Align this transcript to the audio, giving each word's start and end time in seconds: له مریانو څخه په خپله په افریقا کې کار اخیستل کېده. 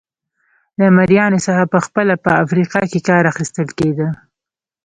له 0.79 0.85
مریانو 0.97 1.43
څخه 1.47 1.63
په 1.73 1.79
خپله 1.85 2.13
په 2.23 2.31
افریقا 2.43 2.81
کې 2.91 2.99
کار 3.09 3.23
اخیستل 3.31 3.67
کېده. 3.77 4.07